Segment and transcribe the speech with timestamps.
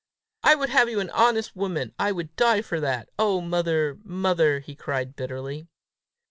[0.41, 1.93] "I would have you an honest woman!
[1.99, 3.09] I would die for that!
[3.19, 3.99] Oh, mother!
[4.03, 5.67] mother!" he cried bitterly.